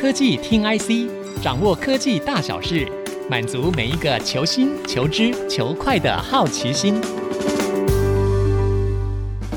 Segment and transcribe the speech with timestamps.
[0.00, 1.10] 科技听 IC，
[1.42, 2.86] 掌握科技大小事，
[3.28, 6.94] 满足每一个求新、求知、求快的好奇心。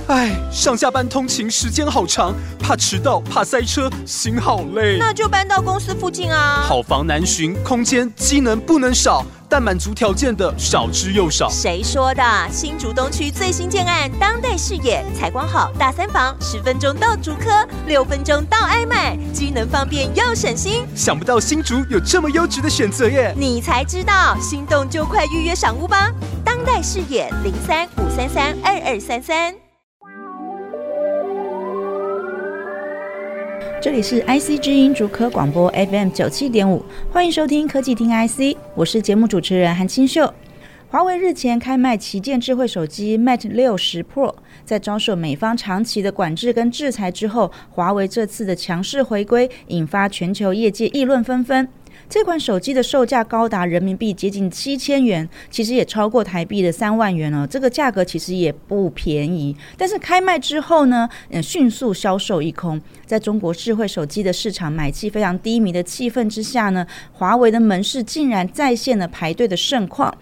[0.07, 4.97] 哎，上下班通勤时间好长，怕迟到，怕塞车，心好累。
[4.99, 6.61] 那就搬到公司附近啊。
[6.67, 11.49] 好房难寻，空间机能不能少，但满足条件的少之又少。
[11.49, 12.23] 谁说的？
[12.51, 20.85] 新竹东区最新建案，当代视野，采光好，大三房，十分钟到竹科，六分钟到爱买，机能方便又省心。
[20.93, 23.33] 想不到新竹有这么优质的选择耶！
[23.37, 26.11] 你才知道，心动就快预约赏屋吧！
[26.43, 29.70] 当代视野零三五三三二二三三。
[33.81, 40.31] 这里是 IC 之音主科广播 FM 九七点五，欢迎收听科技听 IC，我是节目主持人韩清秀。
[40.87, 51.67] 华为日前开卖旗舰智慧手机 Mate 六十 Pro，在遭受美方长期的管制跟制裁之后，华为这次的强势回归，引发全球业界议论纷纷。
[52.09, 57.47] 这款手机的售价高达人民币接近七千元，其实也超过台币的三万元了。
[57.47, 59.55] 这个价格其实也不便宜。
[59.77, 62.81] 但是开卖之后呢，嗯，迅速销售一空。
[63.05, 70.13] 在中国智慧手机的市场买气非常低迷的气氛之下呢，华为的门市竟然再现了排队的盛况。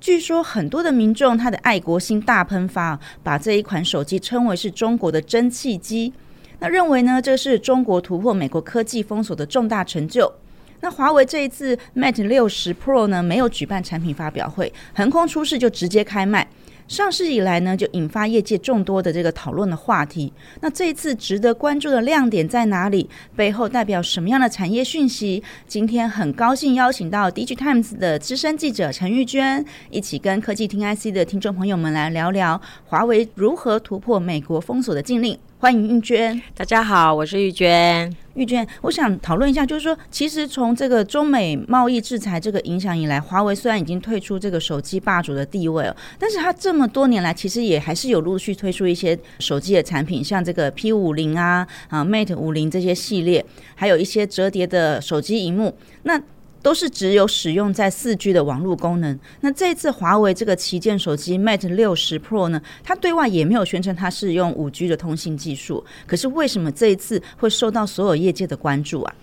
[0.00, 6.12] 据说很多的民众他的爱国心大喷发，把这一款手机称为是中国的蒸汽机。
[6.60, 10.32] 那认为呢，这是中国突破美国科技封锁的重大成就。
[10.80, 16.46] 那华为这一次 Mate 六十 Pro 呢，没有举办产品发表会，横空出世就直接开卖。
[16.86, 20.32] 上市以来呢，就引发业界众多的这个讨论的话题。
[20.62, 23.10] 那这一次值得关注的亮点在哪里？
[23.36, 25.42] 背后代表什么样的产业讯息？
[25.66, 35.38] 今天很高兴邀请到 DigiTimes 的资深记者陈玉娟，一起跟科技听 IC 的听众朋友们来聊聊华为如何突破美国封锁的禁令。
[35.60, 38.14] 欢迎玉娟，大家好，我是玉娟。
[38.34, 53.44] 玉娟，我想讨论一下，就是说，其实从这个中美贸易制裁这个影响以来，华为虽然已经退出这个手机霸主的地位了，但是它这么多年来，其实也还是有陆续推出一些手机的产品，像这个 P 五零啊、啊 Mate 五零这些系列，
[53.74, 55.76] 还有一些折叠的手机荧幕。
[56.04, 56.22] 那
[56.62, 59.18] 都是只有使用在四 G 的网络功能。
[59.40, 65.84] 那这次华为这个旗舰手机 Mate 六十 Pro 呢，它对外也没有宣称它是用五 G 的通信技术。
[66.06, 69.14] 可是为什么这一次会受到所有业界的关注啊？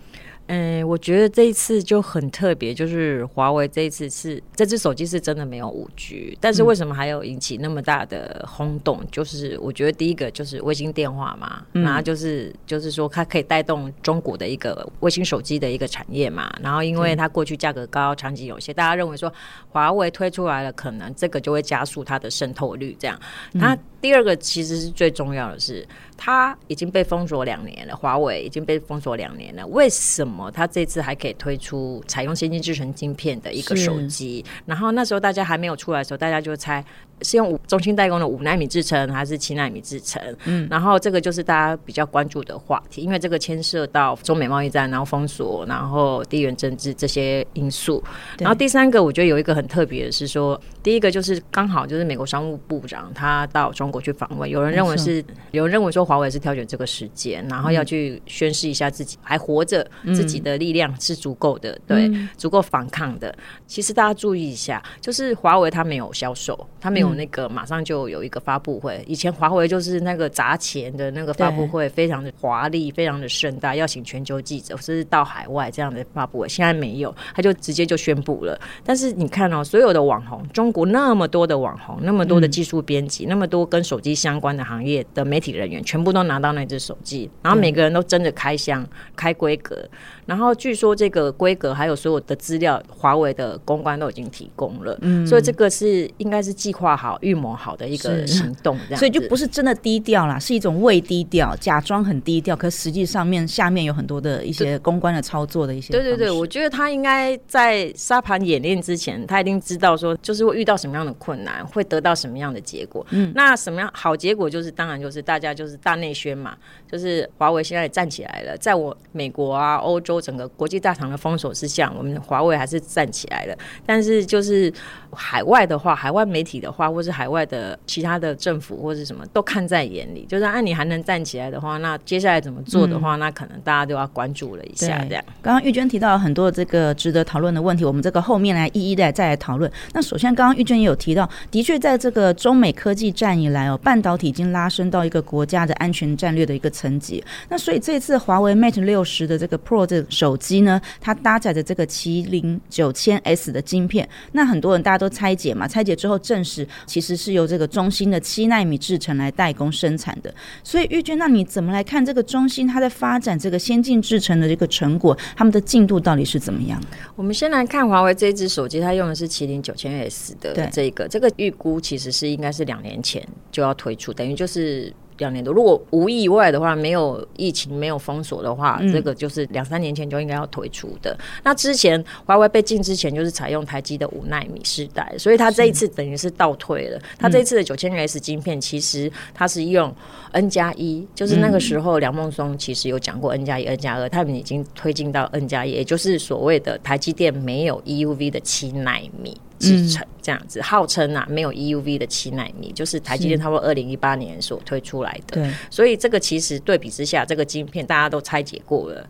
[0.48, 9.00] 嗯，我觉得这一次就很特别，就是华为这一次是这只手机是真的没有五 G，但是为什么还有引起那么大的轰动？
[9.02, 19.34] 嗯、就是我觉得第一个就是卫星电话嘛，嗯、然后就是就是说它可以带动中国的一个卫星手机的一个产业嘛，然后因为它过去价格高，场景有些，大家认为说
[19.70, 23.20] 华为推出来了，可能这个就会加速它的渗透率，这样。
[23.60, 25.88] 它、嗯、第二个其实是最重要的是。
[26.18, 29.66] 它已经被封锁两年了，华为已经被封锁两年了。
[29.68, 34.44] 为什么它这次还可以推出采用先进制程晶片的一个手机？
[34.66, 36.84] 然后那时候大家还没有出来的时候，大家就猜。
[37.22, 40.22] 是用五中芯代工的五纳米制程还是七纳米制程？
[40.44, 48.04] 嗯，然后这个就是大家比较关注的话题，因为这个牵涉到中美贸易战，然后封锁，然后地缘政治这些因素。
[48.38, 63.36] 然后第三个，我觉得有一个很特别的是说，第一个就是刚好就是美国商务部长他到中国去访问，有人认为是有人认为说华为是挑选这个时间，然后要去宣示一下自己还活着，自己的力量是足够的，对，足够反抗的。
[63.66, 67.16] 其实大家注意一下，就是华为它没有销售，它没有。
[67.16, 78.60] 那个马上就有一个发布会，以前华为就是那个砸钱的那个发布会，非常的华丽，非常的盛大，要请全球记者，甚至到海外这样的发布会，现在没有，他就直接就宣布了。
[78.84, 89.88] 但是你看哦，所有的网红，中国那么多的网红，那么多的技术编辑，那么多跟手机相关的行业的媒体人员，全部都拿到那只手机，然后每个人都争着开箱、开规格。
[90.26, 105.94] 然后据说这个规格还有所有的资料，华为的公关都已经提供了，嗯，所以这个是应该是计划好、预谋好的一个行动，这样，所以就不是真的低调啦，是一种伪低调，假装很低调，可实际上面下面有很多的一些公关的操作的一些。
[105.94, 113.06] 对对对，我觉得他应该在沙盘演练之前，他一定知道说，就是会遇到什么样的困难，会得到什么样的结果。
[113.12, 116.56] 嗯，那什么样好结果就是，当然就是大家就是大内宣嘛，
[116.92, 120.15] 就是华为现在也站起来了，在我美国啊、欧洲。
[120.22, 123.56] 整个国际大厂的封锁之下，我们华为还是站起来了。
[123.86, 124.72] 但是就是
[125.12, 130.26] 海外的话，海外媒体的话，或是海外的其他的政府或是什么都看在眼里。
[130.28, 135.04] 就是按你还能站起来的话，那接下来怎么做的话，嗯、那可能大家都要关注了一下。
[135.08, 139.72] 这样，刚刚玉娟提到了很多这个值得讨论的问题，我们这个后面来一一的再来讨论。
[139.94, 147.24] 那首先，刚刚玉娟也有提到，的确在这个中美科技战以来哦，半导体已经拉升到一个国家的安全战略的一个层级。
[147.50, 154.08] 那所以这次华为 Mate 六十的这个 Pro 这个手机呢，它搭载着这个麒麟九千 S 的晶片。
[154.32, 160.34] 那很多人大家都拆解嘛，拆解之后证实其实是由这个中芯的七纳米制程来代工生产的。
[160.64, 166.82] 所以玉娟，那你怎么来看这个中芯它在发展这个先进制程的这个成果，他们的进度到底是怎么样？
[167.16, 174.94] 我们先来看华为这只手机，它用的是麒麟九千 S 的这个，这个预估其实是应该是两年前就要推出，等于就是。
[175.18, 181.18] 两年多，如果无意外的话，没有疫情、没有封锁的话，嗯、这个就是两三年前就应该要推出的。
[181.44, 187.02] 那之前华为被禁之前，就是采用台积的五纳米世代，所以它这一次等于是倒退了。
[187.18, 189.94] 它这一次的九千 S 晶片，其实它是用
[190.32, 199.38] N 加一，就是那个时候梁孟松其实有讲过 N 加一、N 加二，他们已经推进到 N 加一，也就是所谓的台积电没有 EUV 的七纳米。
[199.66, 205.42] 制程这样子，号称啊没有 EUV 的七纳米，就是台积电差不多二零一八年所推出来的。
[205.42, 209.08] 对，所以这个其实对比之下，这个晶片大家都拆解过了，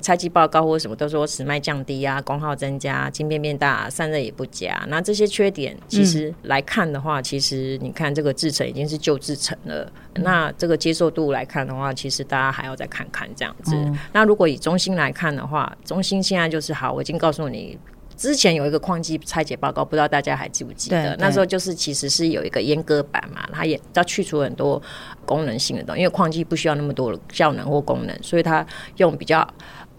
[0.00, 4.84] 拆机报告或什么都说时脉降低啊，功耗增加，晶片变大，散热也不佳。
[4.88, 9.90] 那这些缺点其实来看的话，嗯、其实你看这个制程已经是旧制程了。
[10.14, 13.74] 嗯、那这个接受度来看的话，其实大家还要再看看这样子。
[13.74, 17.78] 嗯、那如果以中芯来看的话，中芯现在就是好，我已经告诉你。
[18.16, 21.16] 之前有一个矿机拆解报告，不知道大家还记不记得？
[21.18, 24.80] 那时候就是其实是有一个阉割版嘛，它也要去除很多
[25.24, 28.66] 功能性的东西，因为矿机不需要那么多效能或功能，所以它
[28.96, 29.46] 用比较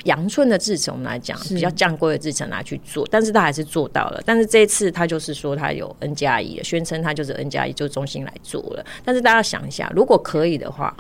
[0.06, 4.22] 阳春的制程，我们来讲比较降规的制程拿去做，但是它还是做到了。
[4.26, 8.86] 但是这一次它就是说它有 N 加一，宣称它就是 N 加一，就是中心来做了。
[9.06, 10.96] 但是大家想一下，如果可以的话，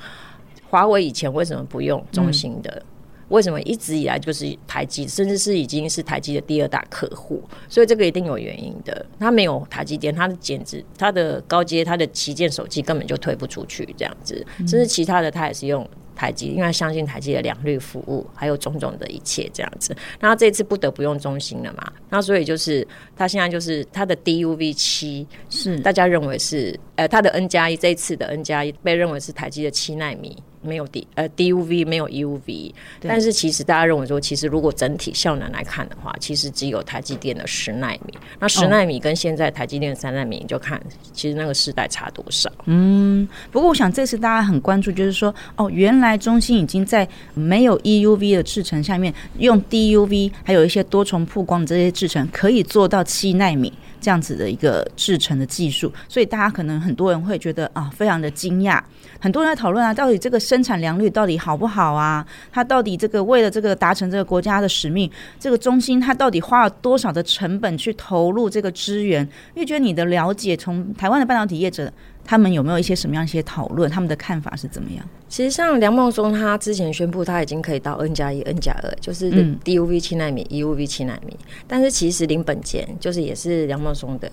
[0.69, 2.71] 华为以前为什么不用中心的？
[2.71, 2.85] 嗯
[3.29, 7.43] 为什么一直以来就是台积，甚至是已经是台积的第二大客户？
[7.67, 9.05] 所以这个一定有原因的。
[9.19, 14.45] 它没有台积电，它的简直它的高阶、它的旗舰手机根本就推不出去，这样子。
[14.59, 19.95] 甚至其他的它也是用台积，因为他相信台积的良率服务，还有种种的一切这样子。
[20.19, 21.93] 那他这次不得不用中芯了嘛？
[22.09, 30.37] 那所以就是它现在就是它的 DUV 七是大家认为是呃它的 N 加一这一次的 N 加一被认为是台积的七纳米。
[30.59, 38.17] 没有 D 呃 DUV 没有 EUV，但是其实大家认为说，其实如果整体效能来看的话，其实只有台积电的十纳米。
[38.37, 40.81] 那十纳米跟现在台积电的三纳米，你就看
[41.13, 42.51] 其实那个世代差多少。
[42.65, 53.71] 嗯，不过我想这次大家很关注，就是说哦，原来中芯已经在没有 EUV 的制程下面，用 DUV 还有一些多重曝光的这些制程，可以做到七纳米。
[53.99, 58.81] 这样子的一个制成的技术，所以大家可能很多人会觉得啊，非常的惊讶。
[59.19, 62.25] 很多人在讨论啊，到底这个生产良率到底好不好啊？
[62.51, 65.09] 它到底这个为了这个达成这个国家的使命，
[65.39, 69.23] 这个中心它到底花了多少的成本去投入这个资源？
[69.55, 71.91] 因为觉得你的了解，从台湾的半导体业者。
[72.27, 73.89] 他们有没有一些什么样一些讨论？
[73.89, 75.03] 他们的看法是怎么样？
[75.29, 79.31] 其实像梁孟松，他之前宣布他已经可以到 N 加一、N 加二，就是
[79.63, 81.37] DUV 七纳米、EUV 七纳米。
[81.65, 84.29] 但是其实林本坚就是也是梁孟松的，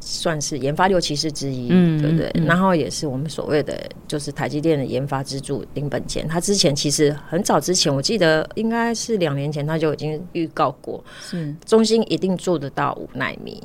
[0.00, 2.30] 算是研发六骑士之一，嗯，对不对？
[2.34, 6.26] 嗯、然后也是我们所谓的就是台积电的研发支柱林本坚。
[6.26, 13.62] 他之前其实很早之前，我记得应该是两年前他就已经预告过，是中芯一定做得到五纳米。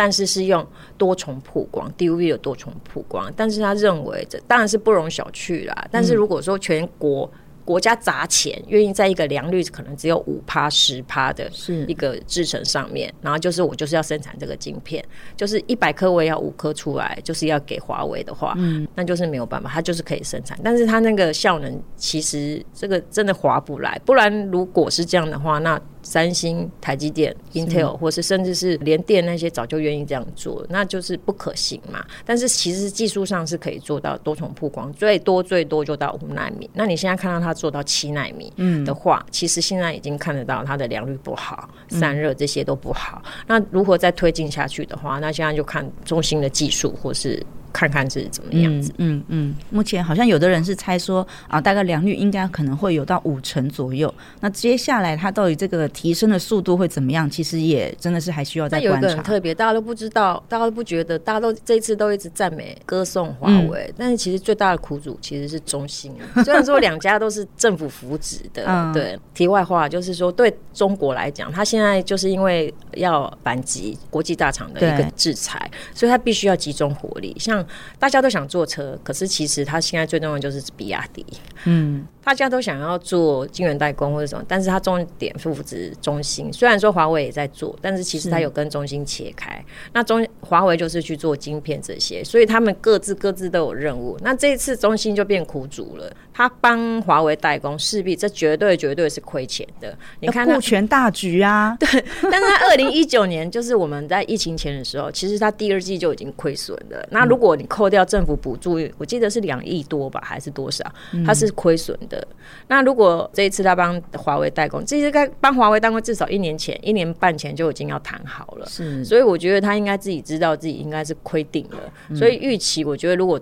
[0.00, 0.66] 但是是用
[0.96, 5.88] 多重曝光，DUV 的多重曝光，但是他认为这当然是不容小觑啦。
[5.90, 7.30] 但是如果说全国，
[7.66, 11.50] 国家砸钱，愿意在一个良率可能只有五趴十趴的
[11.86, 15.04] 一个制程上面，然后就是我就是要生产这个晶片，
[15.36, 32.04] 就是一百颗我也要五颗出来，就是要给华为的话，嗯，那就是没有办法，它就是可以生产，但是它那个效能其实这个真的划不来，不然如果是这样的话，那三星、台积电、Intel 或是甚至是联电那些早就愿意这样做，那就是不可行嘛。
[32.24, 36.68] 但是其实技术上是可以做到多重曝光，最多最多就到五纳米。
[36.74, 37.54] 那你现在看到它。
[37.60, 38.50] 做到七纳米
[38.86, 43.20] 的话，嗯、其实现在已经看得到它的良率不好，散热这些都不好。
[43.26, 47.44] 嗯、那如何再推进下去的话，那现在就看中芯的技术或是。
[47.72, 48.92] 看看是怎么样子。
[48.98, 54.12] 嗯嗯，嗯，目前好像有的人是猜说啊，大概良率应该可能会有到五成左右。
[54.40, 57.28] 那接下来它到底这个提升的速度会怎么样？
[57.28, 58.94] 其实也真的是还需要再观察。
[58.94, 66.14] 有一个很特别，大家都不知道，大家都不觉得，大家都这一次都一直赞美歌颂华为，嗯、但是其实最大的苦主其实是中兴。
[66.44, 69.18] 虽然说两家都是政府扶植的，嗯、对。
[69.34, 77.59] 题外话就是说，对中国来讲，它现在就是因为要反击国际大厂的一个制裁，所以它必须要集中火力，像。
[77.98, 81.24] 大家都想坐车，可是其实他现在最重要的就是比亚迪。
[81.64, 86.52] 嗯，大家都想要做晶圆代工或者什么，但是它重点负责中心。
[86.52, 89.62] 虽然说华为也在做，但是其实它有跟中心切开。
[89.92, 94.16] 那中华为就是去做晶片这些，所以他们各自各自都有任务。
[94.20, 99.96] 那这一次中心就变苦主了，他帮华为代工，势必这绝对绝对是亏钱的。
[100.20, 101.88] 你看顾全大局啊， 对。
[102.22, 107.04] 但是他二零一九年就是我们在疫情前的时候，其实他第二季就已经亏损了。
[107.10, 110.84] 那如果你扣掉政府补助，我记得是两亿多吧，还是多少？
[111.24, 112.28] 它是亏损的。
[112.68, 118.66] 那如果这一次他帮华为代工，这次该帮华为代工，至少一年前、一年半前就已经要谈好了。
[118.66, 122.14] 是，所以我觉得他应该自己知道自己应该是亏定了。
[122.14, 123.40] 所以预期，我觉得如果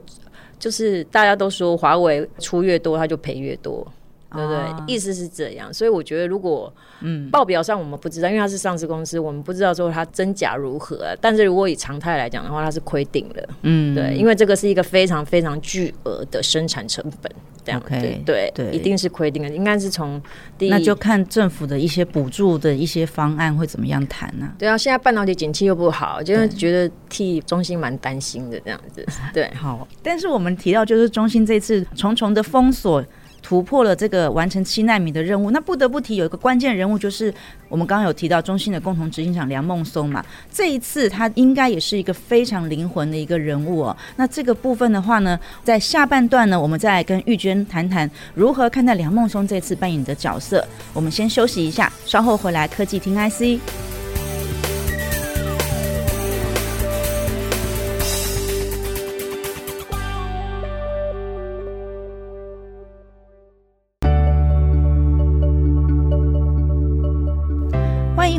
[0.58, 3.86] 就是大家都说华为出越多，他就赔越多。
[4.30, 4.94] 对不对？
[4.94, 11.16] 意思是这样，所以我觉得如果嗯，报表上我们不知道，因为它是上市公司，我们不知道说它真假如何。
[11.20, 13.48] 但是如果以常态来讲的话，它是亏定了。
[13.62, 17.32] 嗯，对，因为这个是一个非常非常巨额的生产成本，
[17.64, 19.48] 这样对对对，一定是亏定了。
[19.48, 20.20] 应该是从
[20.58, 24.52] 第一，那就看政府的一些补助的一些方案会怎么样谈呢？
[24.58, 29.06] 对啊，现在半导体景气又不好，就是觉得替中心蛮担心的这样子。
[29.32, 29.86] 对，好。
[30.02, 33.02] 但是我们提到就是中心这次重重的封锁。
[33.48, 37.32] 突破了这个完成七纳米的任务，那不得不提有一个关键人物，就是
[37.70, 40.22] 我们刚刚有提到中芯的共同执行长梁孟松嘛。
[40.52, 43.96] 这一次他应该也是一个非常灵魂的一个人物哦。
[44.16, 50.62] 那这个部分的话呢，在下半段呢，我们再跟玉娟谈谈如何看待梁孟松这次扮演的角色。
[50.92, 53.87] 我们先休息一下，稍后回来科技听 IC。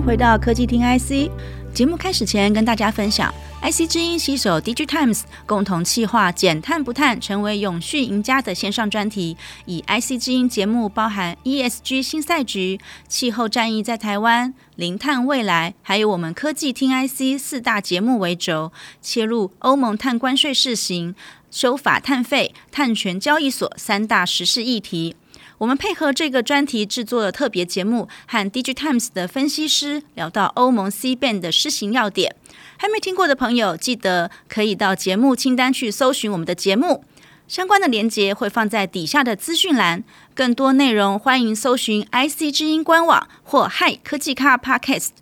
[0.10, 1.30] 回到科技听 IC
[1.72, 9.38] 节目开始前，跟大家分享 IC 之音携手 DIGITIMES 共同企划“减碳不碳，成为永续赢家”的线上专题，
[9.68, 18.72] 以 IC 之音节目包含 ESG 新赛局、气候战役在台湾、零碳未来，还有我们科技听 IC 四大节目为轴，
[19.04, 21.14] 切入欧盟碳关税试行、
[21.52, 25.16] 修法碳费、碳权交易所三大时事议题。
[25.60, 32.34] 我们配合这个专题制作了特别节目，和 DIGITIMES 的分析师聊到欧盟 C-BAN 的施行要点。
[32.78, 37.04] 还没听过的朋友，记得可以到节目清单去搜寻我们的节目，
[37.46, 40.06] 相关的链接会放在底下的资讯栏。
[40.34, 45.19] 更多内容欢迎搜寻 IC 之音官网或 Hi 科技咖 Podcast。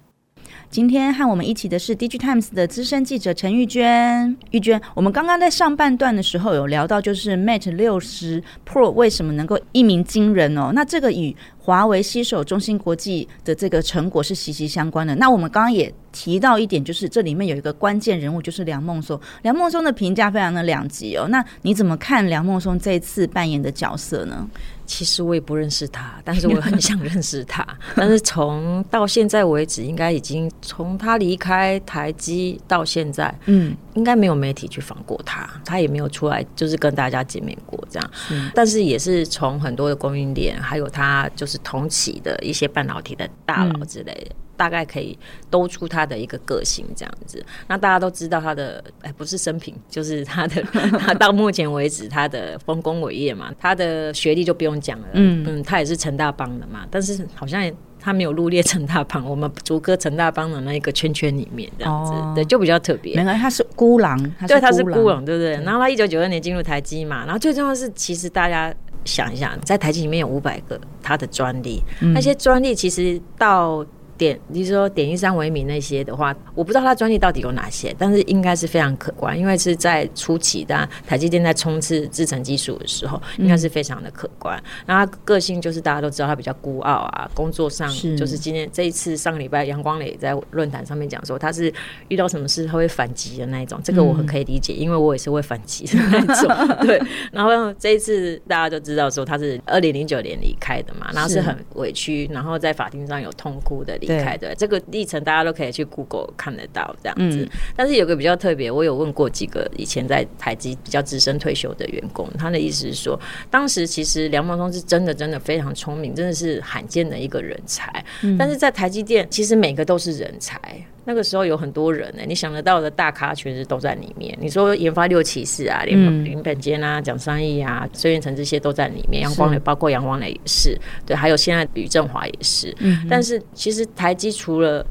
[0.69, 4.35] 今天和我们一起的是 DIGITIMES 的资深记者陈玉娟。
[4.51, 10.71] 玉娟，我们刚刚在上半段的时候有聊到，就是 Mate 六十 Pro 为什么能够一鸣惊人哦？
[10.73, 15.15] 那这个与华为携手中芯国际的这个成果是息息相关的。
[15.15, 19.19] 那我们刚刚也提到一点，就是这里面有一个关键人物，就是梁孟松。
[19.43, 21.27] 梁孟松的评价非常的两极哦。
[21.29, 24.45] 那你怎么看梁孟松这一次扮演的角色呢？
[24.87, 27.63] 其实我也不认识他，但是我很想认识他。
[27.95, 38.11] 但是从到现在为止，应该已经从他离开台积到现在，嗯，应该没有媒体去访过他，他也没有出来就是跟大家见面过这样。
[38.31, 44.29] 嗯，但是也是从很多的供应链，还有他就是同期的一些半导体的大佬之类的。
[44.29, 45.17] 嗯大概可以
[45.49, 50.61] 兜出他的一个个性这样子，那大家都知道他的哎，不是生平，就是他的
[50.99, 63.13] 他到目前为止他的丰功伟业嘛，他的学历就不用讲了，嗯嗯，他也是成大帮的嘛，但是好像他没有入列陈大邦，我们竹科成大邦的那一个圈圈里面这样子，哦、对，就比较特别。
[63.13, 65.51] 原来他是孤狼，对，他是孤狼，对不对？
[65.63, 68.73] 然后他一九九二年进入台积嘛，然后最重要的是，其实大家
[69.05, 73.85] 想一想，在台积里面有五百个他的专利，嗯、那些专利其实到。
[74.17, 84.61] 点，你说点一三微米那些的话，我不知道他专利到底有哪些，但是应该是非常可观，因为是在初期的台积电在冲刺制程技术的时候，应该是非常的可观。
[84.85, 91.71] 那、嗯、他个性就是大家都知道他比较孤傲啊，工作上就是今天这一次上个礼拜杨光磊在论坛上面讲说他是
[92.07, 96.47] 遇到什么事他会反击的那一种，这个我很可以理解，因为我也是会反击的那一种。
[96.81, 96.99] 对，
[97.31, 103.97] 然后这一次大家都知道说他是二零零九年离开的嘛，然后是很委屈，然后在法庭上有痛哭的。
[104.07, 107.47] 离开的这个历程，大家都可以去 Google 看得到这样子。
[107.75, 113.19] 但是有个比较特别，我有问过几个以前在台积比较资深退休的员工，他的意思是说，
[113.51, 118.03] 当时其实梁孟松是真的真的非常聪明，真的是罕见的一个人才。
[118.37, 120.59] 但是在台积电，其实每个都是人才。
[121.07, 124.37] 那个时候有很多人呢，你想得到的大咖全是都在里面。
[124.39, 129.23] 你说研发六骑士啊，林林本坚啊，蒋三义啊，孙彦成这些都在里面。
[129.23, 132.71] 杨光磊包括杨光磊也是，对，还有现在吕振华也是。
[133.09, 133.87] 但是其实。
[133.95, 134.85] 台积除了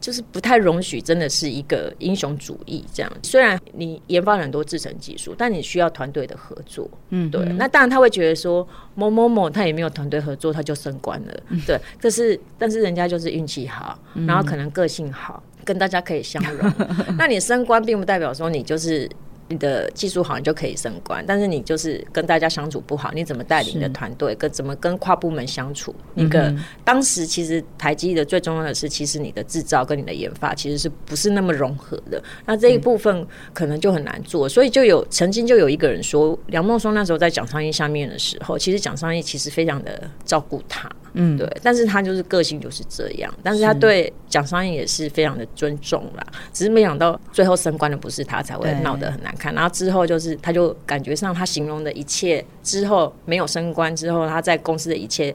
[0.00, 3.12] 就是不太容许，真的是一个英雄主义这样。
[3.22, 6.88] 虽然你研发了很多制成技术，但你需要团队的合作。
[7.10, 7.44] 嗯，对。
[7.54, 11.34] 那当然他会觉得说某某某他也没有团队合作，他就升官了。
[11.48, 16.72] 嗯、 对，可是但是人家就是运气好，然后可能个性好，跟大家可以相融。
[17.18, 19.08] 那你升官并不代表说你就是。
[19.48, 25.94] 你的技术好，你就可以升官，但是你就是跟大家相处不好，你怎么带领你的团队，跟怎么跟跨部门相处？
[26.14, 32.22] 那个当时其实台积的最重要的是，其实你的制造跟你的研发其实是不是那么融合的？
[32.44, 40.90] 那这一部分可能就很难做，所以就有曾经就有一个人说，梁孟松那时候在蒋尚义下面的时候，其实蒋尚义其实非常的照顾他。
[41.20, 46.24] 嗯，对，但是他就是个性就是这样，但是他对蒋尚义也是非常的尊重啦。
[46.52, 49.52] 只是没想到最后升官的不是他，才会闹得很难看。
[49.52, 55.34] 然后之后就是，他就感觉上他形容的一切之后没有升官之后，他在公司的一切，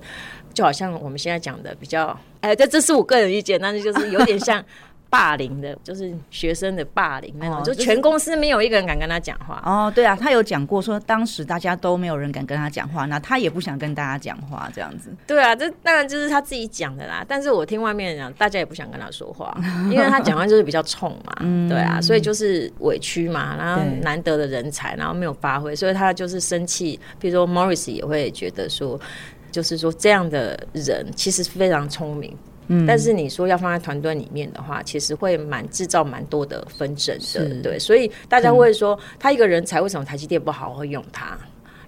[0.54, 4.64] 就好像我们现在讲的比较，哎，这这是我个人意见，但是就是有点像。
[5.14, 9.62] 霸凌的，就是学生的霸凌那种，哦就是、全公司没有一个人敢跟他讲话。
[9.64, 15.12] 哦，对啊，他有讲过说，当时大家都没有人敢跟他讲话，那他也不想跟大家讲话，这样子。
[15.28, 17.24] 对啊，这当然就是他自己讲的啦。
[17.28, 19.56] 但是我听外面人讲，大家也不想跟他说话，
[19.92, 21.36] 因为他讲话就是比较冲嘛，
[21.70, 27.00] 对啊，所以就是委屈嘛，然后难得的人才，然后没有发挥，所以他就是生气。
[27.20, 29.00] 比如说 Morris 也会觉得说，
[29.52, 32.36] 就是说这样的人其实非常聪明。
[32.68, 41.38] 嗯，但是你说要放在团队里面的话，其实会蛮制造蛮多的纷争的，对，所以大家会说他一个人才为什么台积电不好好用他？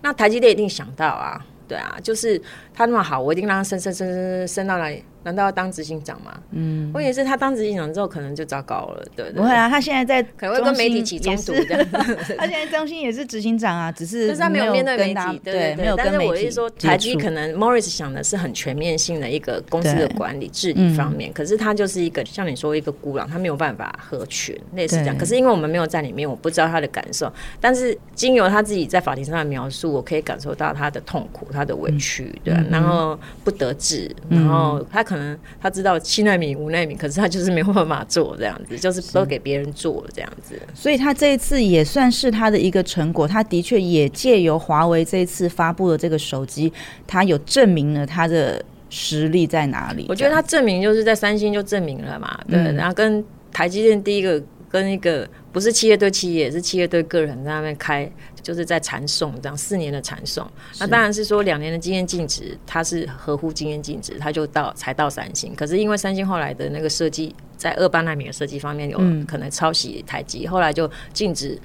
[0.01, 2.41] 那台积电一定想到啊，对啊，就是
[2.75, 5.03] 他那么好，我一定让他升升升升升到哪里？
[5.23, 6.39] 难道要当执行长吗？
[6.51, 9.41] 嗯，问题是他当执行长之后，可能就糟糕了，对，不，对。
[9.41, 11.83] 不会啊，他现在在可能会跟媒体起冲突这样。
[12.37, 16.19] 他现在中心也是执行长啊，只是但是他没有面对媒体，对没有跟媒体。
[16.19, 25.17] 但是我是说，台积可能 Morris 想的是很全面性的一个公司的管理治理方面，可是他就是一个像你说一个孤狼，他没有办法合群，类似这样。
[25.17, 27.33] 可是因为我们没有在里面，我不知道他的感受。
[27.59, 35.99] 但是经由他自己在法庭上的描述，我可以感受到他的痛苦，他的委屈，对，然后不得志，然后他可能他知道。
[36.05, 40.55] 七纳米、五纳米，可是他就是没有办法做这样子，就是都给别人做这样子。
[40.73, 43.27] 所以他这一次也算是他的一个成果。
[43.27, 46.71] 他的确也借由华为这一次发布的这个手机，
[47.07, 50.05] 他有证明了他的实力在哪里。
[50.09, 52.59] 我觉得他证明就是在三星就证明了嘛，对。
[52.59, 58.11] 嗯、然后跟台积电第一个跟一个不是企业对企业，是企业对个人在那边开。
[58.43, 60.47] 就是在传送这样四年的传送，
[60.79, 65.55] 那当然是说两年的经验禁止，它是合乎经验禁止，它就到才到三星。
[65.55, 71.59] 可是因为三星后来的那个设计，在二八纳米的设计方面有可能抄袭台积，后来就禁止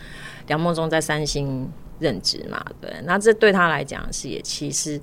[0.47, 2.65] 梁孟松在三星任职嘛。
[2.81, 4.99] 对，那这对他来讲是也其实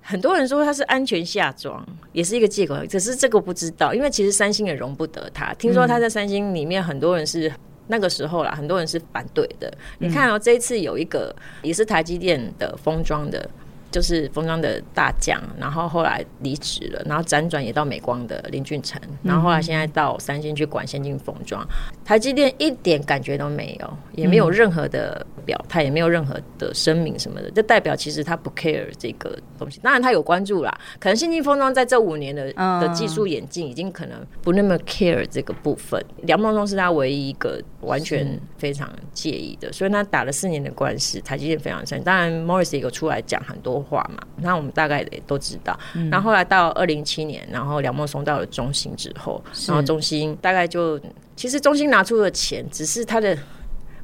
[0.00, 2.74] 很多人说他是安全下装，也是一个借口。
[2.90, 5.54] 可是这个不知道，因为其实三星也容不得他。
[5.54, 7.52] 听说他在三星里面很多人是。
[7.86, 9.68] 那个时候啦，很多人是反对的。
[9.98, 13.48] 嗯、你看哦，这一次有一个也是台积电的封装的，
[13.92, 21.64] 就是封装的大将，然后后来离职了，然后辗转也到美光的林俊成，然后后来现在到三星去管先进封装。
[22.04, 29.78] 台积电一点感觉都没有，也没有任何的表态，也没有任何的声明什么的，就代表其实他不 care 这个东西。
[29.80, 36.02] 当然他有关注啦，可能先进封装在这五年的的技术演进，已经可能不那么 care 这个部分。
[36.22, 42.02] 梁孟松是他唯一一个完全非常介意的，所以他打了四年的官司，台积电非常生。
[42.02, 45.78] 当然，Morris 也有出来讲很多话嘛，那我们大概也都知道。
[46.10, 51.00] 然后后来到二零一七年，然后梁孟松到了中心之后，然后中心大概就。
[51.34, 53.36] 其实中心拿出的钱，只是他的，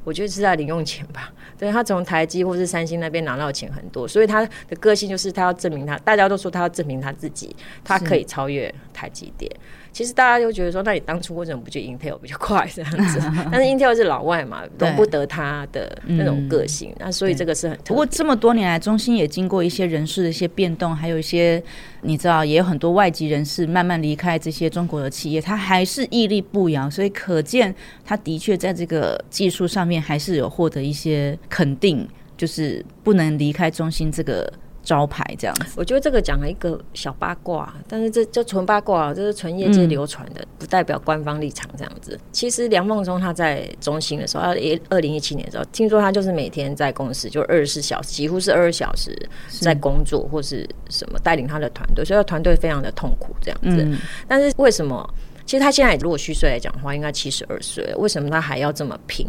[0.03, 1.31] 我觉得是在零用钱吧。
[1.57, 9.49] 对，他从台积或是三星那边拿到的钱很多，所以他的个性就是他要证明他，大家都说他要证明他自己，他可以超越台积电。
[9.91, 13.19] 其实大家就觉得说，那你当初为什么不去 Intel 比较快这样子？
[13.51, 16.93] 但是 Intel 是老外嘛，容不得他的那种个性。
[16.99, 17.77] 那所以这个是很。
[17.85, 21.61] 不过这么多年来，中心也经过一些人事的一些变动，还有一些
[22.01, 26.89] 你知道，也有很多外籍人士慢慢离开这些中国的企业，他还是屹立不摇。
[26.89, 27.73] 所以可见，
[28.05, 34.51] 他的确在这个技术上面还是有获得一些肯定，就是不能离开中心这个。
[34.89, 42.19] 招牌这样子，我觉得这个讲了一个小八卦，但是这就纯八卦，这是纯业界流传的，不代表官方立场这样子。
[42.31, 44.57] 其实梁孟松他在中心的时候，二
[44.89, 49.15] 二零一七年的时候，听说他就是每天在公司就二十四小时，几乎是二十小时
[49.47, 53.87] 在工作或是什么带领他的团队，所以他团队非常的痛苦这样子。
[54.27, 55.07] 但是为什么？
[55.45, 59.27] 其实他现在如果虚岁来讲的话，应该七十二岁，为什么他还要这么拼？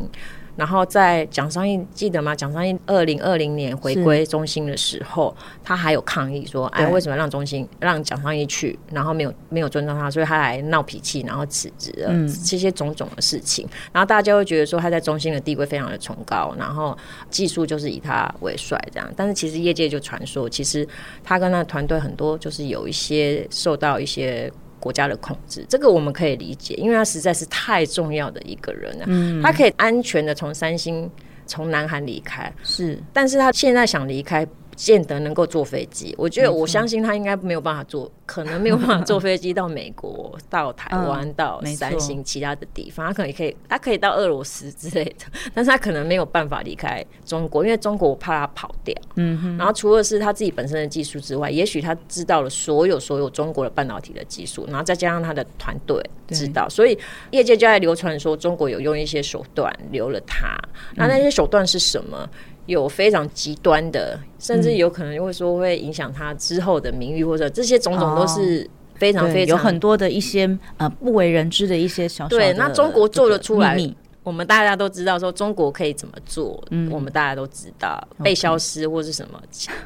[0.61, 2.35] 然后在蒋尚义记得吗？
[2.35, 12.09] 蒋尚义二零二零年回归中心的时候，他还有抗议说：“哎，为什么让中心让蒋尚义去，然后没有没有尊重他，所以他来闹脾气，然后辞职了。
[12.11, 16.94] 嗯”这些种种的事情，然后大家会觉得说他在中心的地位非常的崇高，然后
[17.31, 19.11] 技术就是以他为帅这样。
[19.16, 20.87] 但是其实业界就传说，其实
[21.25, 24.53] 他跟他的团队很多就是有一些受到一些。
[24.81, 29.05] 国家的控制，这个我们可以理解，因为他实在是太重要的一个人了。
[29.07, 31.09] 嗯，他可以安全的从三星、
[31.47, 34.45] 从南韩离开，是，但是他现在想离开。
[34.81, 43.05] 见得能够坐飞机，我觉得我相信他应该没有办法坐，可能没有办法坐飞机到美国、到台湾、嗯、到三星其他的地方。
[43.09, 48.95] 他可能也可以，他可以到俄罗斯之类的， 但是他可能没有办法离开中国，因为中国我怕他跑掉。
[49.16, 49.59] 嗯哼。
[49.59, 56.99] 然后除了是他自己本身的技术之外，也许他知道了所有所有中国的半导体的技术，然后再加上他的团队知道，所以
[57.33, 60.57] 业界就在流传说中国有用一些手段留了他。
[60.95, 62.19] 那那些手段是什么？
[62.23, 72.53] 嗯有非常极端的，甚至有可能会说会影响他之后的名誉，或者这些种种都是非常非常、哦、有很多的一些呃不为人知的一些小小的对。
[72.55, 73.77] 那中国做得出来。
[74.22, 79.40] 我们大家都知道，说中国可以怎么做，嗯，我们大家都知道被消失或是什么，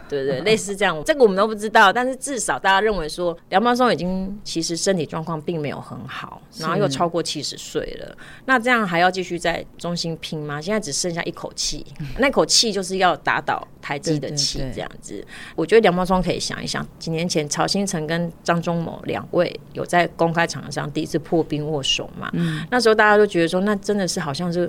[0.08, 0.40] 对不对？
[0.40, 1.92] 类似这样， 这个我们都不知道。
[1.92, 10.60] 但是至少大家认为说，梁茂松已经其实身体状况并没有很好，然后又超过七十岁了，那这样还要继续在中心拼吗？
[10.60, 11.86] 现在只剩下一口气，
[12.18, 15.24] 那口气就是要打倒台积的气，这样子。
[15.54, 22.28] 我觉得梁茂松可以想一想，几年前曹兴诚跟张忠谋两位有在公开场上第一次破冰握手嘛？
[22.32, 24.34] 嗯，那时候大家都觉得说，那真的是好。
[24.34, 24.68] 像是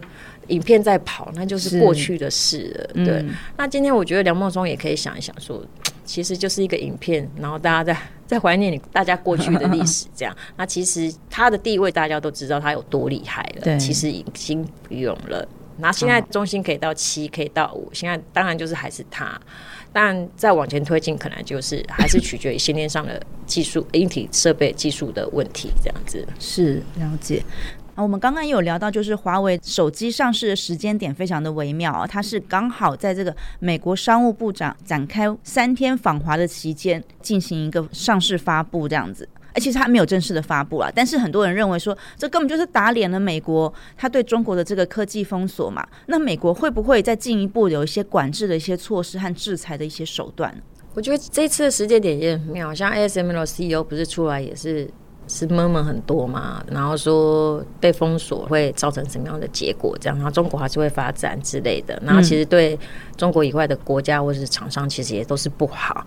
[0.49, 3.03] 影片在跑，那就是过去的事了。
[3.03, 5.65] 对、嗯，那今天我觉得梁梦松也可以想一想说，说
[6.05, 10.35] 其实就是一个影片，然后大家在 在怀念你大家过去的历史， 这样。
[10.55, 15.47] 那其实他的地位大家都知道他有多厉害了，对，其实已经不用了。
[15.77, 19.39] 那现在中心可以到七，可以到五，现在当然就是还是他。
[19.91, 26.25] 但再往前推进，可能就是 还是取决于先天上的技术、硬体设备技术的问题，这样子。
[26.39, 27.43] 是了解。
[27.95, 50.53] 啊，我们刚刚也有聊到，就是华为手机上市的时间点非常的微妙啊，它是刚好在这个美国商务部长展开三天访华的期间进行一个上市发布这样子，而其实它没有正式的发布啊，但是很多人认为说，这根本就是打脸了美国，他对中国的这个科技封锁嘛，那美国会不会再进一步有一些管制的一些措施和制裁的一些手段？
[50.93, 54.89] 我觉得这次的时间点也很妙，像 ASML CEO 不是出来也是。
[55.27, 59.97] 是闷闷很多嘛，然后说被封锁会造成什么样的结果？
[59.99, 62.01] 这样，然后中国还是会发展之类的。
[62.05, 62.77] 然后其实对
[63.17, 66.05] 中国以外的国家或者是厂商，其实也都是不好。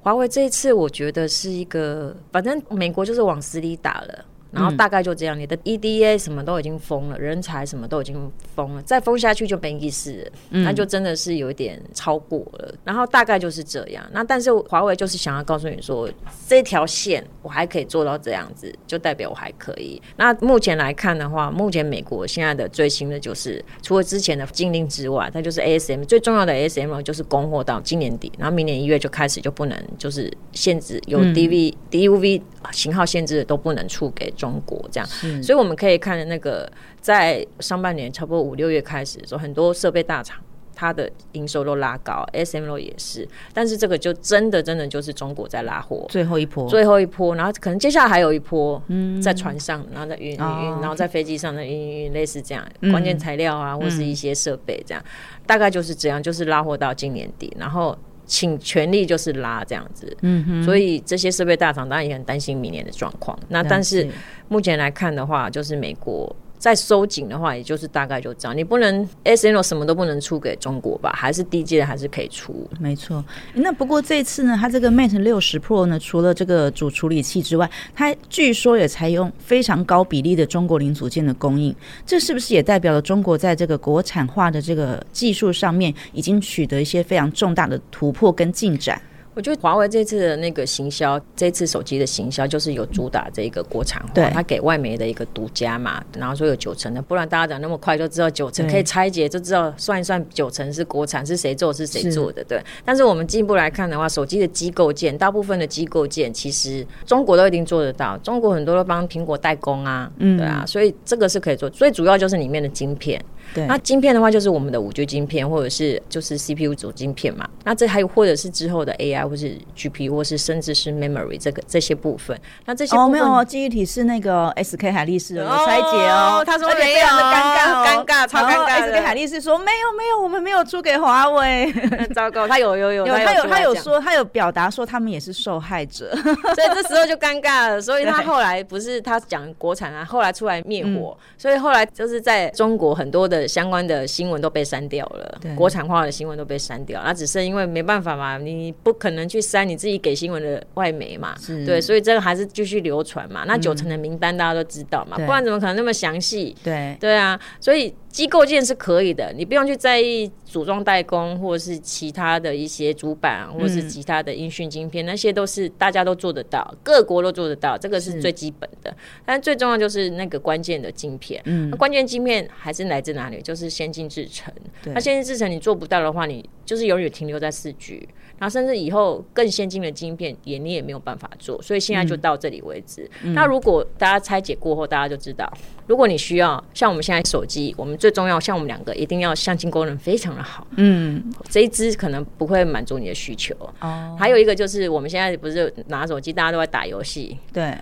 [0.00, 4.24] 华为这一次，我觉得是一个，反正美国就是往死里打了。
[4.54, 10.30] 然后大概就这样，你的 EDA 什么都已经封了，人才什么都已经封了，再封下去就没意思了，
[10.62, 12.72] 那就真的是有一点超过了。
[12.84, 14.04] 然后大概就是这样。
[14.12, 16.08] 那但是华为就是想要告诉你说，
[16.46, 20.00] 这条线我还可以做到这样子，就代表我还可以。
[20.16, 34.32] 那目前来看的话，目前美国现在的最新的就是，除了之前的禁令之外，它就是 ASM 最重要的 ASM 就是供货到今年底，然后明年一月就开始就不能就是限制有 DV、DUV 型号限制的都不能出给。
[34.44, 35.08] 中国这样，
[35.42, 40.38] 所以我们可以看那个，在上半年差不多五六月开始的时候，很多设备大厂
[40.74, 48.82] 它的营收都拉高，ASML 也是，但是这个就真的真的就是中国在拉货，最后一波，最后一波，然后可能接下来还有一波，
[49.22, 55.02] 在船上，然后在运运运，然后在飞机上的运运，类似这样，关键材料啊，或是一些设备这样，
[55.46, 57.96] 大概就是这样，就是拉货到今年底，然后。
[58.26, 63.38] 请全力就是拉这样子，嗯哼，所以这些设备大厂当然也很担心明年的状况。
[63.48, 64.08] 那但是
[64.48, 66.34] 目前来看的话，就是美国。
[66.64, 68.56] 再收紧的话，也就是大概就这样。
[68.56, 71.12] 你不能 ASML 什么都不能出给中国吧？
[71.14, 72.66] 还是低阶的还是可以出？
[72.80, 73.22] 没错。
[73.52, 81.76] 那不过这次呢，它这个 Mate 六十 Pro 呢，除了这个主处理器之外，它据说也采用非常高比例的中国零组件的供应。
[82.06, 88.98] 这是不是也代表了中国在这个国产化的这个技术上面已经取得一些非常重大的突破跟进展？
[89.34, 102.62] 我觉得华为这次的那个行销，这次手机的行销就是有主打这个国产化，它给外媒的一个独家嘛，然后说有九成的，不然大家讲那么快就知道九成可以拆解，就知道算一算九成是国产是谁做是谁做的，对。
[102.84, 113.20] 但是我们进一步来看的话，手机的机构件，大部分的机构件其实中国都一定做得到，中国很多都帮苹果代工啊，嗯，对啊，所以这个是可以做，最主要就是里面的晶片。
[113.52, 117.48] 对，那晶片的话就是我们的五 G 晶片，或者是就是 CPU 主晶片嘛。
[117.64, 122.38] 那这还有或者是之后的 AI，或是 GPU，或是甚至是 Memory 这个这些部分。
[122.64, 126.42] 那这些哦没有哦，记忆体是那个 SK 海力士有拆解哦。
[126.46, 128.86] 他说没有，尴尬尴尬超尴尬。
[128.86, 131.72] SK 海力士说没有没有，我们没有出给华为。
[132.14, 137.80] 糟糕，他有有有，他有他有说他有表达说他们也是受害者， 所以这时候就尴尬了。
[137.80, 147.02] 所以他后来不是他讲国产啊，后来出来灭火，所以后来就是在中国很多的相关的新闻都被删掉了，国产化的新闻都被删掉。
[147.04, 151.34] 那只是因为没办法嘛，你不可能去删你自己给新闻的外媒嘛，
[151.66, 153.44] 对，所以这个还是继续流传嘛。
[153.46, 156.56] 那九成的名单大家都知道嘛，不然怎么可能那么详细？
[156.62, 157.94] 对对啊，所以。
[158.14, 168.96] 机构件是可以的，你不用去在意组装代工，或者是其他的一些主板，或者是其他的音讯晶片，嗯、那些都是大家都做得到，各国都做得到，这个是最基本的。
[169.26, 173.42] 但最重要就是那个关键的晶片，嗯，那关键晶片还是来自哪里？
[173.42, 174.54] 就是先进制程。
[174.84, 178.08] 那先进制程你做不到的话，你就是永远停留在四 G。
[178.38, 183.08] 然后甚至以后更先进的晶片也你也没有办法做，所以现在就到这里为止。
[183.22, 185.50] 嗯、那如果大家拆解过后，大家就知道，
[185.86, 193.54] 如果你需要像我们现在手机，我们最重要像我们两个一定要相机功能非常的好，嗯，这一支可能不会满足你的需求。
[193.80, 197.74] 哦，还有一个就是我们现在不是拿手机，大家都在打游戏，对，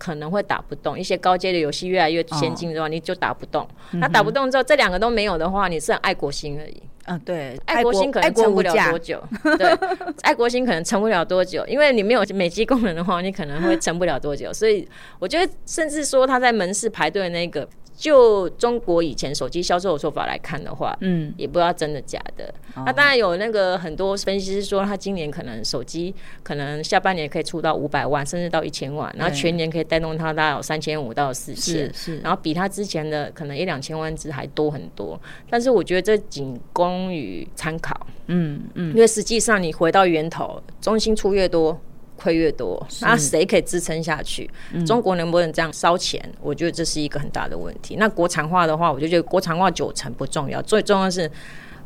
[0.00, 0.98] 可能会打不动。
[0.98, 3.68] 一些高阶的游戏越来越先进的话，哦、你就打不动。
[3.92, 6.82] 那打不动之后，这两个都没有的话，你是很爱国心而已。
[7.04, 9.22] 嗯，对，爱国心可能撑不了多久。
[9.58, 9.68] 对，
[10.22, 14.52] 爱国心可能撑不了多久，因为你没有美肌功能的话，你可能会撑不了多久。
[14.52, 17.68] 所以我觉得，甚至说他在门市排队的那个。
[18.00, 22.52] 就中国以前手机销售的说法来看的话，嗯，也不知道真的假的。
[22.74, 35.20] 那、哦啊、当然有那个很多分析师说，他今年可能手机可能下半年可以出到五百万，甚至到一千万，然后全年可以带动他大概有三千五到四千，是，然后比他之前的可能一两千万只还多很多。
[35.50, 41.78] 但是我觉得这仅供于参考，嗯嗯，因为实际上你回到源头，中心出越多。
[42.20, 44.50] 亏越多，那谁可以支撑下去？
[44.72, 46.20] 嗯、中国能不能这样烧钱？
[46.40, 47.96] 我觉得这是一个很大的问题。
[47.96, 51.30] 那国产化的话，我就觉得国产化九成不重要，最重要是。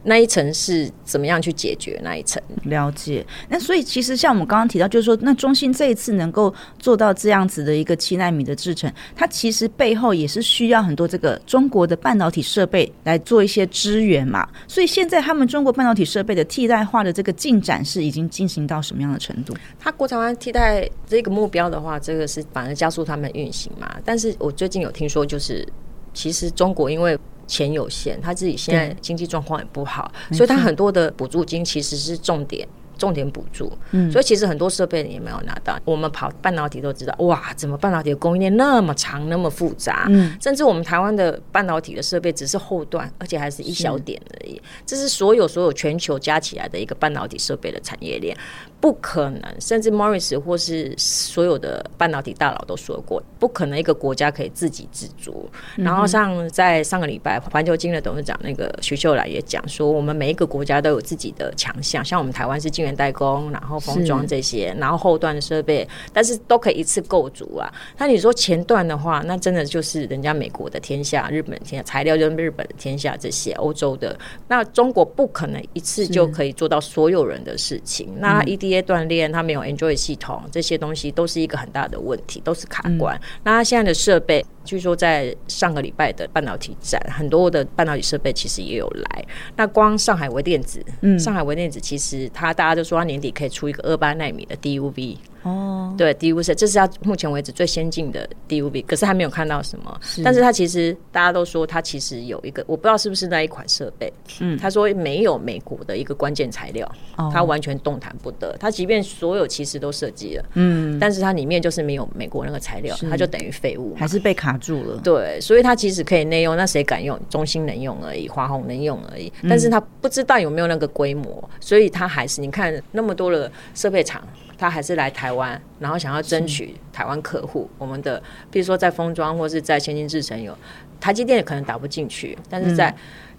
[0.04, 2.40] 那一层是怎么样去解决那一层？
[2.64, 3.24] 了解。
[3.48, 14.46] 那所以其实像我们刚刚提到，就是说，那中芯这一次能够做到这样子的一个七纳米的制程，它其实背后也是需要很多这个中国的半导体设备来做一些支援嘛。
[14.68, 19.54] 所以现在他们中国半导体设备的替代化的这个进展是已经进行到什么样的程度？
[19.80, 23.96] 它国产化替代这个目标的话，这个是反而加速他们运行嘛。
[24.04, 25.66] 但是我最近有听说，就是
[26.12, 32.66] 其实中国因为钱有限，他自己现在经济状况也不好，所以他很多的补助金其实是重点。
[32.96, 35.76] 重点补助，嗯，所以其实很多设备也没有拿到。
[35.84, 40.06] 我们跑半导体都知道，哇，怎么半导体的供应链那么长，那么复杂？
[40.08, 44.62] 嗯，甚至我们台湾的半导体的设备只是后段，而且还是一小点而已。
[44.86, 48.34] 这是所有所有全球加起来的一个半导体设备的产业链，
[48.84, 49.40] 不可能。
[49.58, 55.48] 甚至 Morris 或是所有的半导体大佬都说过，不可能一个国家可以自给自足。
[55.74, 67.72] 然后像在上个礼拜，环球晶的董事长那个徐秀兰也讲说，我们每一个国家都有自己的强项，像我们台湾是晶圆代工，然后封装这些，然后后段的设备，但是都可以一次够足啊。
[67.96, 74.14] 那你说前段的话，那真的就是人家美国的天下，日本的天下，材料就是日本的天下，这些欧洲的，
[74.46, 78.12] 那中国不可能一次就可以做到所有人的事情。
[78.18, 78.42] 那
[78.82, 83.16] 断链，它没有 Android 系统，这些东西都是一个很大的问题，都是卡关。
[83.16, 89.24] 嗯、那它现在的设备，据说在上个礼拜的半导体展，很多的半导体设备其实也有来。
[89.56, 95.16] 那光上海微电子，嗯，上海微电子其实它大家都说它年底可以出一个二八纳米的 DUV。
[95.42, 100.00] 哦，对，DUV 这是它目前为止最先进的 DUV，可是还没有看到什么。
[100.00, 104.10] 是，但是它其实大家都说它其实有一个，我不知道是不是那一款设备。
[104.40, 106.90] 嗯，他说没有美国的一个关键材料，
[107.30, 108.56] 它完全动弹不得。
[108.58, 115.00] 它即便所有其实都设计了，嗯，但是它里面就是没有美国那个材料，它就等于废物，还是被卡住了。
[115.02, 117.18] 对，所以它其实可以内用，那谁敢用？
[117.28, 119.32] 中兴能用而已，华虹能用而已。
[119.48, 124.22] 但是它不知道有没有那个规模，所以它还是你看那么多的设备厂。
[124.56, 127.68] 他还是来台湾，然后想要争取台湾客户。
[127.76, 130.56] 我们的，比如说在封装或是在先进制程有
[131.00, 132.94] 台积电可能打不进去，但是在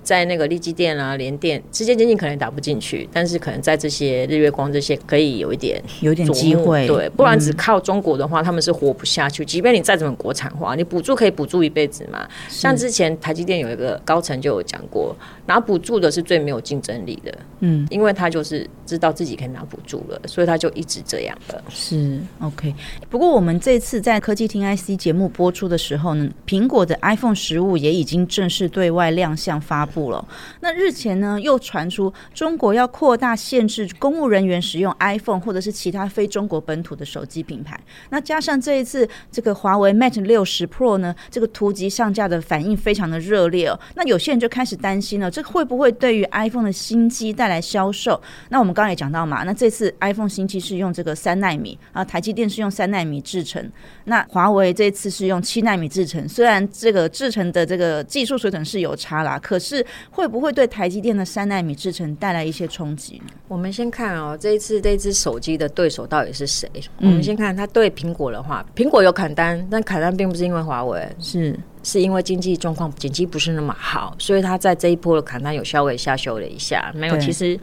[0.06, 9.44] 在那个利基店啊、联电，世界经济可能打不进去，但是可能在这些日月光这些可以有一点有点机会，对，不然只靠中国的话，他们是活不下去。
[9.44, 12.30] 即便你再怎么国产化，你补助可以补助一辈子嘛。
[12.48, 15.16] 像之前台积电有一个高层就有讲过，
[15.48, 21.64] 拿补助的是最没有竞争力的，嗯，因为他就是知道自己可以拿补助了，所以他就一直这样的。
[21.70, 22.72] 是 OK。
[23.10, 29.95] 不过我们这次在科技听 IC 节目播出的时候呢，苹果的 iPhone 十五也已经正式对外亮相发布。
[30.12, 30.28] 了，
[30.62, 37.80] 那日前呢又传出中国要扩大限制公务人员使用 iPhone 或者是其他非中国本土的手机品牌。
[38.10, 43.80] 那加上这一次这个华为 Mate 六十 Pro 呢，这个突击上架的反应非常的热烈哦。
[43.96, 48.22] 那有些人就开始担心了，这会不会对于 iPhone 的新机带来销售？
[48.50, 53.72] 那我们刚刚也讲到嘛，那这次 iPhone 新机是用这个三纳米啊，台积电是用三纳米制成，
[54.06, 56.28] 那华为这次是用七纳米制成。
[56.28, 63.34] 虽然这个制成的这个技术水准是有差啦，可是会不会对台积电的三纳米制程带来一些冲击呢？
[63.48, 66.70] 我们先看哦，这一次这一支手机的对手到底是谁？
[67.00, 76.92] 嗯、我们先看它对苹果的话，苹果有砍单，但砍单并不是因为华为，是是因为经济状况景气不是那么好，所以它在这一波的砍单有稍微下修了一下。
[76.96, 77.60] 没有，其实。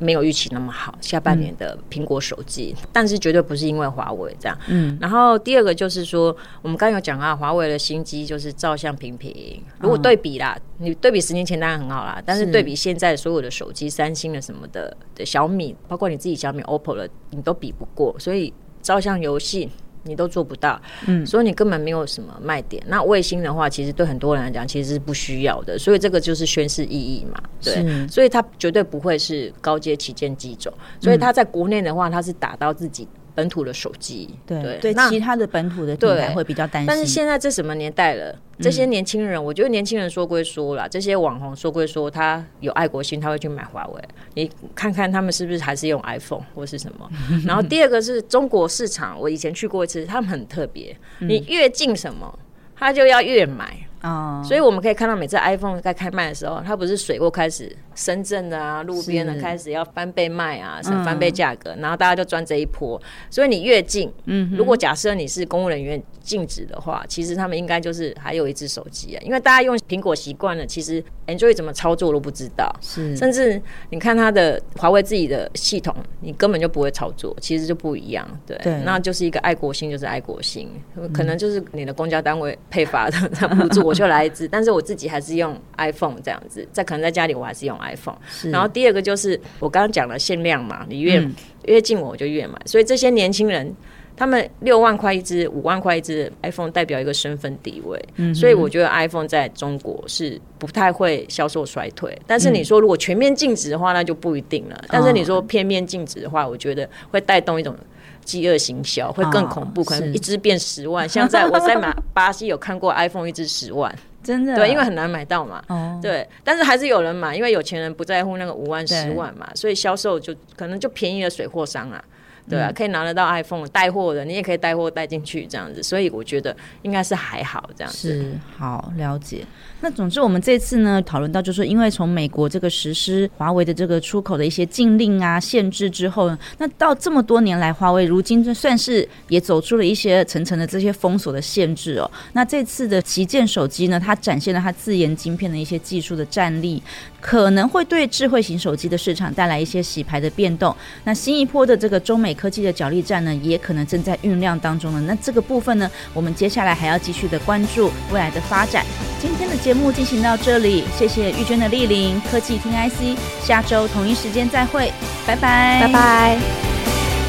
[0.00, 4.58] 没有预期那么好，下半年的苹果手机，嗯、但是绝对不是因为华为这样。
[4.68, 9.62] 嗯，然后第二个就是说，我们刚刚有讲啊，华为的新机就是照相平平。
[9.78, 18.16] 如果对比啦，嗯、你对比十年前当然很好啦，但是对比现在所有的手机，三星的什么的的小米，包括你自己小米、OPPO 的，你都比不过。
[18.18, 19.68] 所以照相游戏。
[20.02, 22.82] 你都做不到，嗯，所以你根本没有什么卖点。
[22.86, 25.78] 那卫星的话，其实对很多人来讲，其实是不需要的。
[25.78, 28.08] 所以这个就是宣示意义嘛，对。
[28.08, 30.72] 所以它绝对不会是高阶旗舰机种。
[31.00, 33.06] 所以它在国内的话，它是打到自己。
[33.40, 36.86] 本土的手机，对对，那其他的本土的品牌会比较担心。
[36.86, 38.36] 但是现在这什么年代了？
[38.58, 44.02] 这些年轻人，嗯、我觉得年轻人说归说了，这些网红说归说，他有爱国心，他会去买华为。
[44.34, 47.10] 你看看他们是不是还是用 iPhone 或是什么？
[47.46, 52.38] 然后第二个是中国市场，我以前去过一次，他们很特别，你越进什么，
[52.76, 53.74] 他就要越买。
[54.02, 63.00] 哦，所以我们可以看到，每次 iPhone 在开卖的时候，它不是水货开始，深圳的啊、路边的开始要翻倍卖啊，是翻倍价格，然后大家就赚这一波。
[63.28, 73.60] 所以你越近，嗯，如果假设你是公务人员禁止的话，其实他们应该就是还有一只手机啊，因为大家用苹果习惯了，其实 Android 怎么操作都不知道，是，甚至
[73.90, 80.70] 你看它的华为自己的系统，你根本就不会操作，其实就不一样，对，对，那就是一个爱国心，就是爱国心，
[81.12, 83.18] 可能就是你的公交单位配发的
[83.56, 83.86] 补助。
[83.86, 87.89] 我就来一支，但是我自己还是用 iPhone 这样子，在可能在家里我还是用 iPhone。
[88.28, 88.50] 是。
[88.50, 91.34] 然后第二个就是我刚刚讲了限量嘛，你越、嗯、
[91.66, 93.74] 越近我就越买，所以这些年轻人
[94.16, 102.16] 他们六万块一支，五万块一支 iPhone 代表一个身份地位，嗯、所以我觉得 iPhone 在中国是不太会销售衰退。
[102.26, 104.76] 但是你说如果全面禁止的话，那就不一定了。
[104.82, 107.76] 嗯、但是你说片面禁止的话，我觉得会带动一种。
[108.22, 111.08] 饥饿行销会更恐怖，哦、可能一支变十万。
[111.08, 113.92] 像在我在马巴西有看过 iPhone 一支十万，
[114.30, 115.60] 真的对，因为很难买到嘛。
[115.66, 122.02] 哦、对，但是还是有人买，因为有钱人不在乎那个五万十万嘛，所以销售就可能就便宜了水货商啊。
[122.48, 127.98] 对啊，可以拿得到 iPhone 带货的，你也可以带货带进去这样子，所以我觉得应该是还好这样子。
[127.98, 129.44] 是好了解。
[129.82, 142.10] 那总之我们这次呢讨论到，就是因为从美国这个实施华为的这个出口的一些禁令啊、限制之后呢，那到这么多年来，华为如今就算是也走出了一些层层的这些封锁的限制哦。
[142.34, 146.82] 那这次的旗舰手机呢，它展现了它自研晶片的一些技术的战力，
[147.20, 150.76] 可能会对智慧型手机的市场带来一些洗牌的变动。
[151.04, 155.00] 那新一波的这个中美科技的角力战呢，也可能正在酝酿当中了。
[155.00, 158.86] 那这个部分呢，我们接下来还要继续的关注未来的发展。
[159.20, 164.92] 今天的节目进行到这里，谢谢玉娟的莅临，科技听 IC，下周同一时间再会，
[165.26, 166.38] 拜拜，拜拜。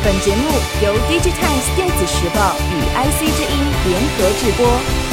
[0.06, 0.44] 本节目
[0.84, 5.11] 由 DigiTimes 电子时报与 IC 之音联合制播。